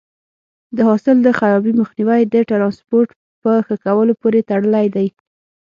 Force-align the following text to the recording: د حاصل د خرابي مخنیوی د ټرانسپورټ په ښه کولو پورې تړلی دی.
د 0.75 0.77
حاصل 0.87 1.17
د 1.23 1.27
خرابي 1.39 1.73
مخنیوی 1.81 2.21
د 2.33 2.35
ټرانسپورټ 2.49 3.09
په 3.43 3.51
ښه 3.65 3.75
کولو 3.85 4.13
پورې 4.21 4.39
تړلی 4.49 4.87
دی. 4.95 5.07